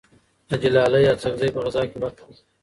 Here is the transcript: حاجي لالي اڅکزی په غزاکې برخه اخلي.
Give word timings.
حاجي 0.51 0.67
لالي 0.75 0.99
اڅکزی 1.13 1.49
په 1.53 1.59
غزاکې 1.65 1.97
برخه 2.03 2.21
اخلي. 2.25 2.41